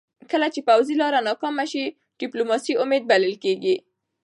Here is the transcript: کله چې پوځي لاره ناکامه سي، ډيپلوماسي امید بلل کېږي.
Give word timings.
کله 0.31 0.47
چې 0.53 0.59
پوځي 0.69 0.95
لاره 1.01 1.19
ناکامه 1.27 1.65
سي، 1.71 1.83
ډيپلوماسي 2.19 2.73
امید 2.83 3.03
بلل 3.11 3.35
کېږي. 3.43 3.75